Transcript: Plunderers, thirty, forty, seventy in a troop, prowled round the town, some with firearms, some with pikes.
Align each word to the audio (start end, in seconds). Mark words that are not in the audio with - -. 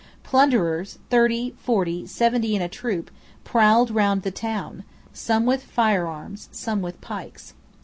Plunderers, 0.23 0.97
thirty, 1.11 1.53
forty, 1.59 2.07
seventy 2.07 2.55
in 2.55 2.61
a 2.63 2.67
troop, 2.67 3.11
prowled 3.43 3.91
round 3.91 4.23
the 4.23 4.31
town, 4.31 4.83
some 5.13 5.45
with 5.45 5.61
firearms, 5.61 6.49
some 6.51 6.81
with 6.81 6.99
pikes. 7.01 7.53